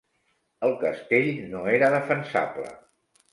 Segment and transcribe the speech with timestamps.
[0.67, 2.73] El castell no era defensable.